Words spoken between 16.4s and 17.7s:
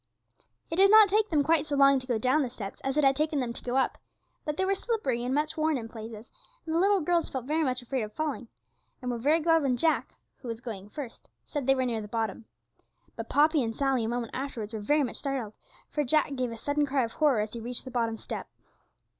a sudden cry of horror as he